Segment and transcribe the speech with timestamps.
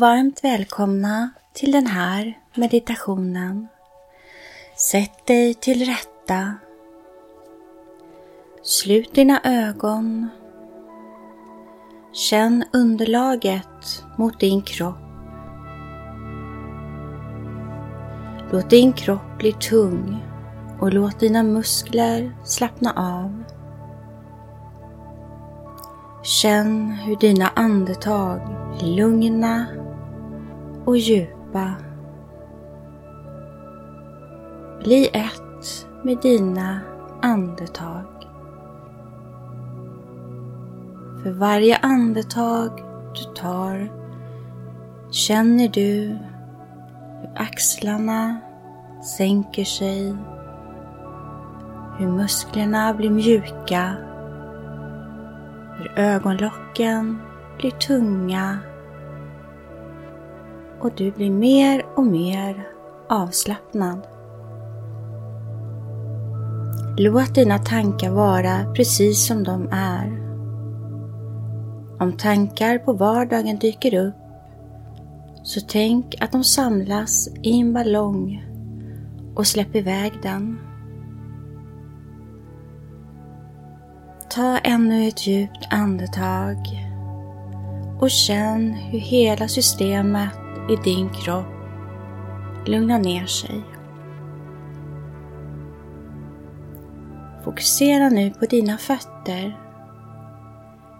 [0.00, 3.68] Och varmt välkomna till den här meditationen.
[4.76, 6.54] Sätt dig till rätta.
[8.62, 10.28] Slut dina ögon.
[12.12, 14.96] Känn underlaget mot din kropp.
[18.50, 20.24] Låt din kropp bli tung
[20.80, 23.42] och låt dina muskler slappna av.
[26.22, 28.40] Känn hur dina andetag
[28.80, 29.66] är lugna
[30.90, 31.74] och djupa.
[34.84, 36.80] Bli ett med dina
[37.22, 38.06] andetag.
[41.22, 42.70] För varje andetag
[43.14, 43.92] du tar
[45.10, 46.18] känner du
[47.20, 48.40] hur axlarna
[49.16, 50.16] sänker sig,
[51.98, 53.96] hur musklerna blir mjuka
[55.80, 57.22] hur ögonlocken
[57.58, 58.58] blir tunga
[60.80, 62.68] och du blir mer och mer
[63.08, 64.06] avslappnad.
[66.98, 70.20] Låt dina tankar vara precis som de är.
[72.00, 74.14] Om tankar på vardagen dyker upp
[75.42, 78.44] så tänk att de samlas i en ballong
[79.34, 80.58] och släpp iväg den.
[84.30, 86.56] Ta ännu ett djupt andetag
[88.00, 91.46] och känn hur hela systemet i din kropp
[92.66, 93.62] lugna ner sig.
[97.44, 99.60] Fokusera nu på dina fötter.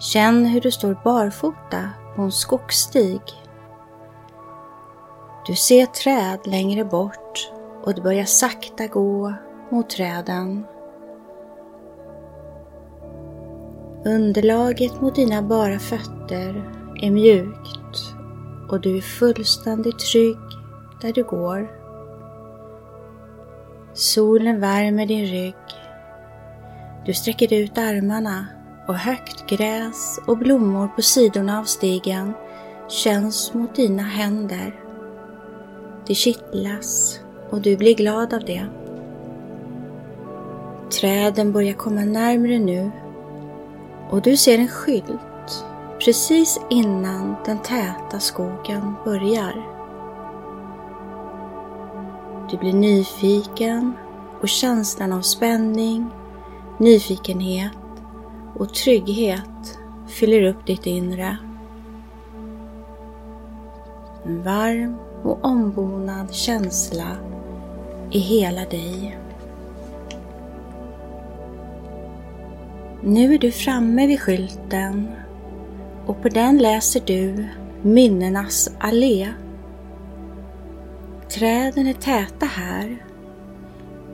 [0.00, 3.20] Känn hur du står barfota på en skogsstig.
[5.46, 7.52] Du ser träd längre bort
[7.84, 9.34] och du börjar sakta gå
[9.70, 10.66] mot träden.
[14.04, 16.70] Underlaget mot dina bara fötter
[17.02, 18.05] är mjukt
[18.68, 20.38] och du är fullständigt trygg
[21.00, 21.70] där du går.
[23.94, 25.54] Solen värmer din rygg.
[27.06, 28.46] Du sträcker ut armarna
[28.88, 32.32] och högt gräs och blommor på sidorna av stigen
[32.88, 34.74] känns mot dina händer.
[36.06, 38.66] Det kittlas och du blir glad av det.
[41.00, 42.90] Träden börjar komma närmre nu
[44.10, 45.35] och du ser en skylt
[46.06, 49.66] precis innan den täta skogen börjar.
[52.50, 53.92] Du blir nyfiken
[54.40, 56.10] och känslan av spänning,
[56.78, 57.72] nyfikenhet
[58.54, 61.36] och trygghet fyller upp ditt inre.
[64.24, 67.16] En varm och ombonad känsla
[68.10, 69.18] i hela dig.
[73.02, 75.16] Nu är du framme vid skylten
[76.06, 77.48] och på den läser du
[77.82, 79.28] Minnenas allé.
[81.28, 83.04] Träden är täta här,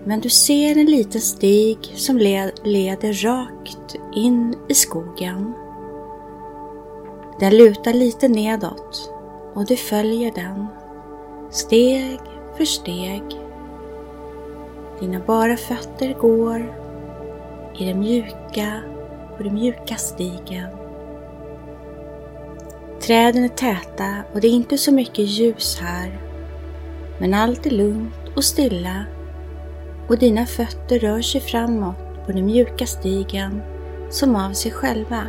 [0.04, 2.18] men du ser en liten stig som
[2.64, 5.52] leder rakt in i skogen.
[7.40, 9.12] Den lutar lite nedåt
[9.54, 10.66] och du följer den,
[11.50, 12.20] steg
[12.56, 13.22] för steg.
[15.00, 16.74] Dina bara fötter går
[17.78, 18.82] i det mjuka,
[19.36, 20.81] på den mjuka stigen.
[23.02, 26.20] Träden är täta och det är inte så mycket ljus här.
[27.18, 29.04] Men allt är lugnt och stilla
[30.08, 33.62] och dina fötter rör sig framåt på den mjuka stigen
[34.10, 35.26] som av sig själva.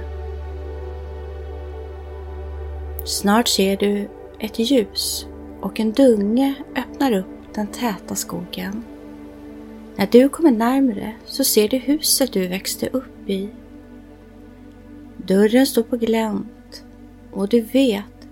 [3.05, 5.27] Snart ser du ett ljus
[5.61, 8.83] och en dunge öppnar upp den täta skogen.
[9.95, 13.49] När du kommer närmre så ser du huset du växte upp i.
[15.17, 16.47] Dörren står på glänt
[17.33, 18.27] och du vet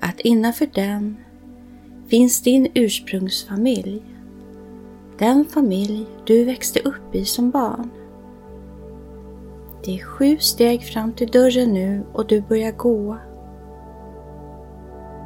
[0.00, 1.16] att innanför den
[2.08, 4.02] finns din ursprungsfamilj.
[5.18, 7.90] Den familj du växte upp i som barn.
[9.84, 13.18] Det är sju steg fram till dörren nu och du börjar gå.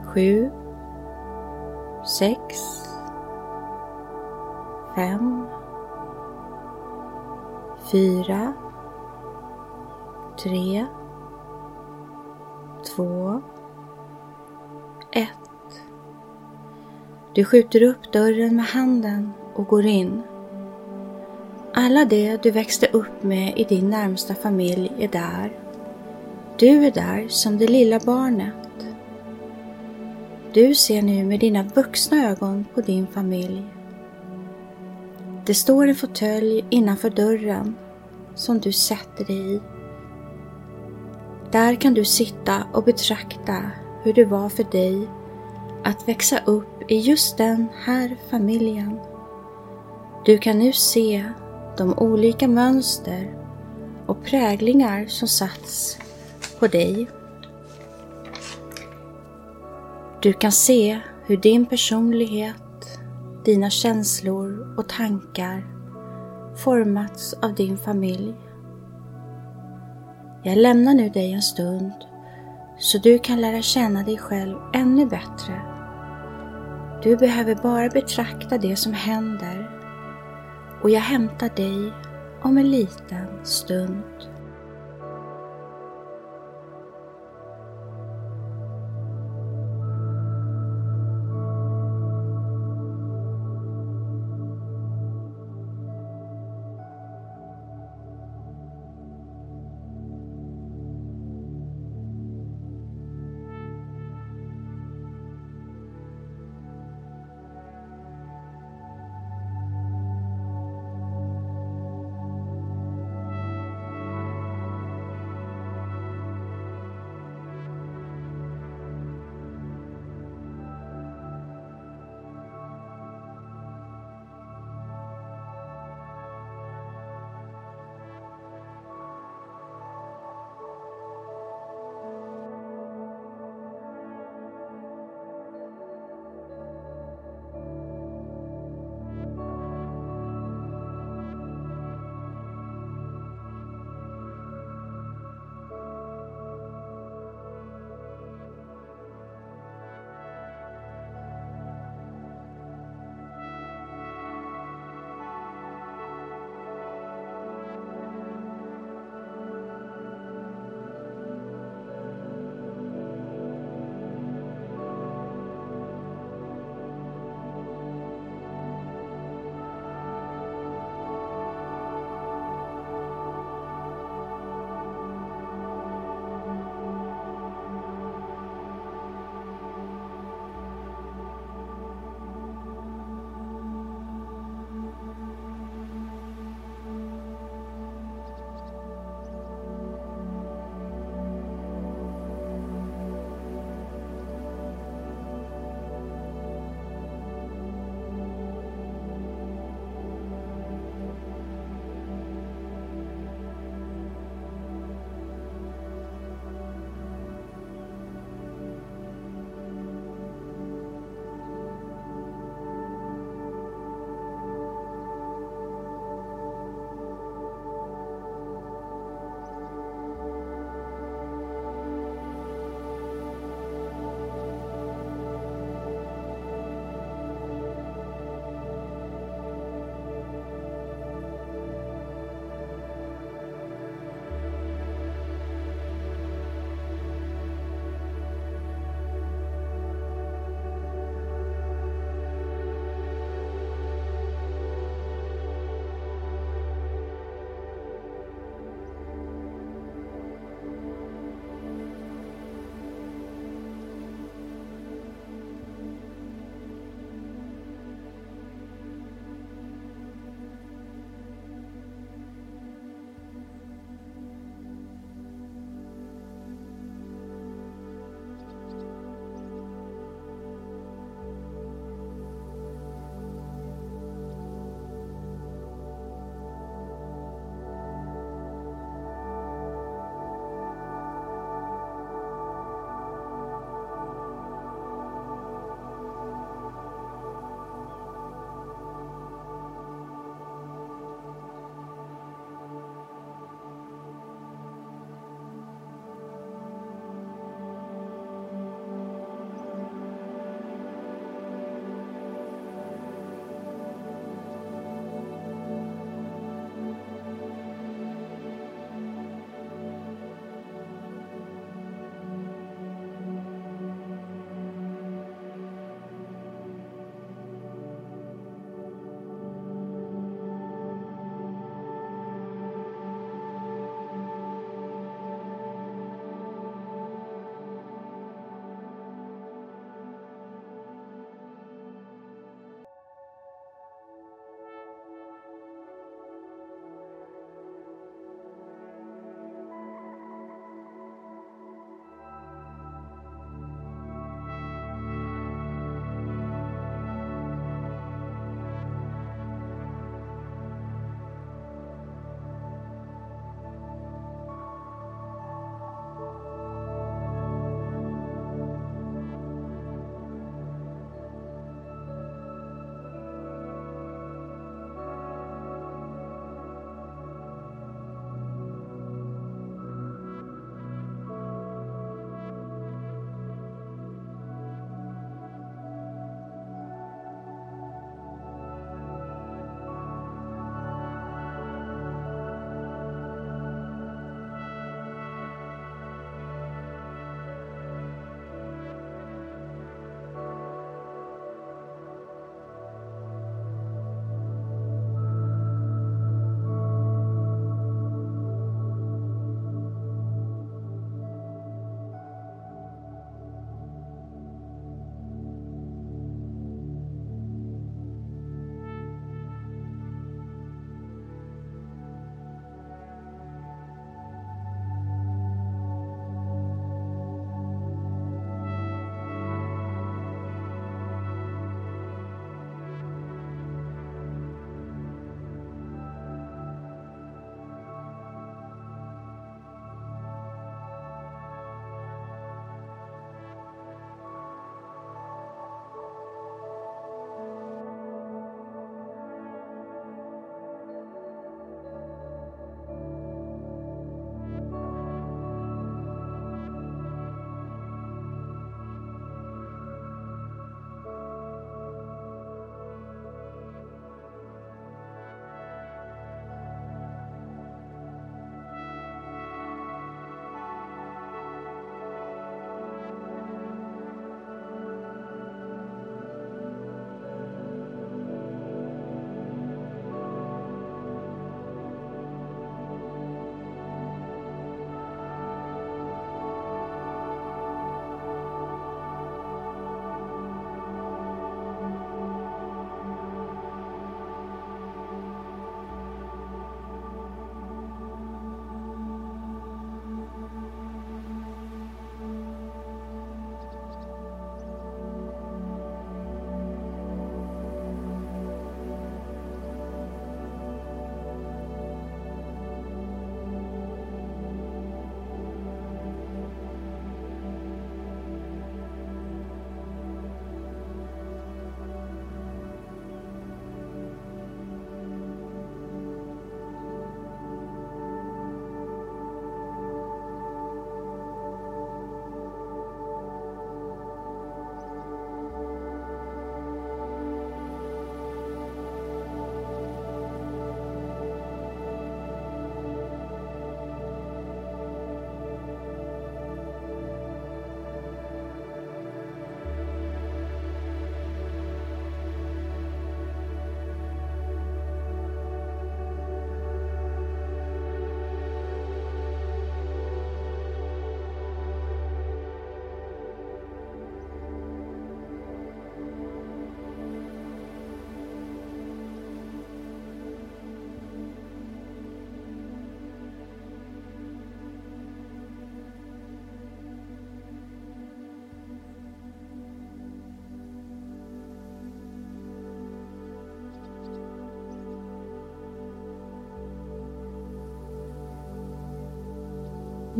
[0.06, 0.50] Sju,
[2.18, 2.56] sex,
[4.94, 5.46] fem,
[7.92, 8.52] fyra,
[10.42, 10.86] tre,
[12.84, 13.42] två,
[15.12, 15.28] ett.
[17.34, 20.22] Du skjuter upp dörren med handen och går in.
[21.74, 25.58] Alla det du växte upp med i din närmsta familj är där.
[26.58, 28.54] Du är där som det lilla barnet.
[30.52, 33.64] Du ser nu med dina vuxna ögon på din familj
[35.48, 37.76] det står en fåtölj innanför dörren
[38.34, 39.60] som du sätter dig i.
[41.52, 43.70] Där kan du sitta och betrakta
[44.02, 45.08] hur det var för dig
[45.84, 49.00] att växa upp i just den här familjen.
[50.24, 51.24] Du kan nu se
[51.76, 53.34] de olika mönster
[54.06, 55.98] och präglingar som satts
[56.58, 57.08] på dig.
[60.22, 62.98] Du kan se hur din personlighet,
[63.44, 65.66] dina känslor och tankar
[66.56, 68.34] formats av din familj.
[70.42, 71.92] Jag lämnar nu dig en stund
[72.78, 75.62] så du kan lära känna dig själv ännu bättre.
[77.02, 79.70] Du behöver bara betrakta det som händer
[80.82, 81.92] och jag hämtar dig
[82.42, 84.02] om en liten stund.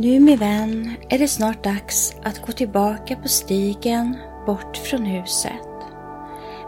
[0.01, 5.67] Nu min vän är det snart dags att gå tillbaka på stigen bort från huset.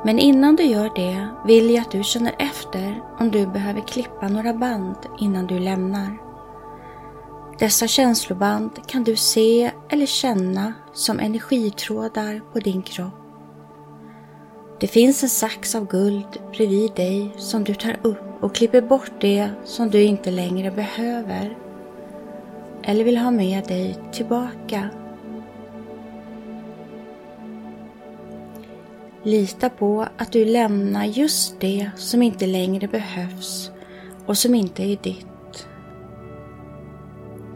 [0.06, 4.28] Men innan du gör det vill jag att du känner efter om du behöver klippa
[4.28, 6.18] några band innan du lämnar.
[7.60, 13.14] Dessa känsloband kan du se eller känna som energitrådar på din kropp.
[14.80, 19.12] Det finns en sax av guld bredvid dig som du tar upp och klipper bort
[19.22, 21.58] det som du inte längre behöver
[22.84, 24.90] eller vill ha med dig tillbaka.
[29.24, 33.72] Lita på att du lämnar just det som inte längre behövs
[34.26, 35.68] och som inte är ditt.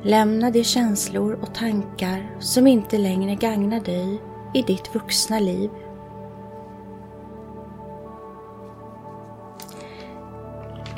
[0.04, 4.22] Lämna de känslor och tankar som inte längre gagnar dig
[4.54, 5.70] i ditt vuxna liv.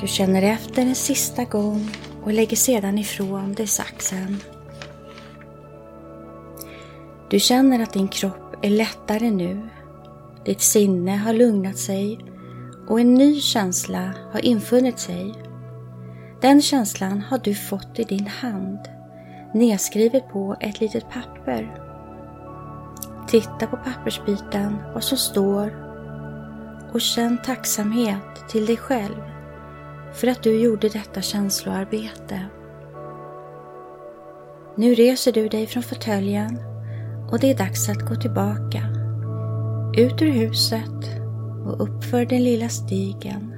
[0.02, 1.90] Du känner efter en sista gång
[2.28, 4.38] och lägger sedan ifrån dig saxen.
[7.30, 9.70] Du känner att din kropp är lättare nu.
[10.46, 12.20] Ditt sinne har lugnat sig
[12.88, 15.34] och en ny känsla har infunnit sig.
[16.42, 18.80] Den känslan har du fått i din hand,
[19.54, 21.82] nedskrivet på ett litet papper.
[23.28, 25.76] Titta på pappersbiten, vad som står
[26.94, 29.37] och känn tacksamhet till dig själv
[30.14, 32.46] för att du gjorde detta känsloarbete.
[34.78, 36.60] Nu reser du dig från fåtöljen
[37.32, 38.84] och det är dags att gå tillbaka.
[39.98, 41.20] Ut ur huset
[41.66, 43.54] och uppför den lilla stigen.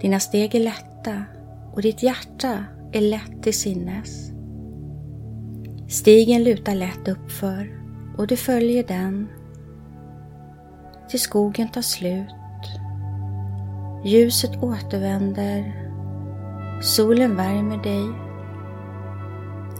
[0.00, 1.24] Dina steg är lätta
[1.72, 4.32] och ditt hjärta är lätt till sinnes.
[5.88, 7.80] Stigen lutar lätt uppför
[8.18, 9.28] och du följer den
[11.08, 12.41] till skogen tar slut
[14.04, 15.72] Ljuset återvänder.
[16.80, 18.08] Solen värmer dig.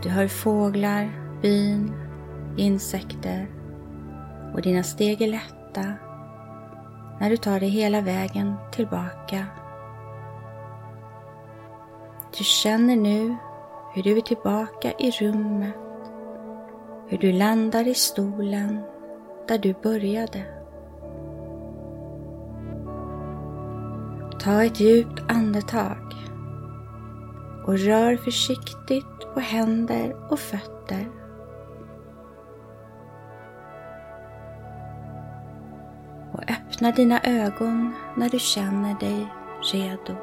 [0.03, 1.11] Du hör fåglar,
[1.41, 1.93] bin,
[2.57, 3.51] insekter
[4.55, 5.95] och dina steg är lätta
[7.21, 9.47] när du tar dig hela vägen tillbaka.
[12.39, 13.37] Du känner nu
[13.95, 15.75] hur du är tillbaka i rummet,
[17.09, 18.81] hur du landar i stolen
[19.49, 20.62] där du började.
[24.43, 26.15] Ta ett djupt andetag
[27.65, 31.09] och rör försiktigt på händer och fötter.
[36.33, 39.27] Och öppna dina ögon när du känner dig
[39.73, 40.17] redo.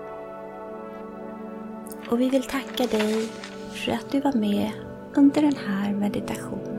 [2.09, 3.29] Och vi vill tacka dig
[3.71, 4.71] för att du var med
[5.15, 6.78] under den här meditationen.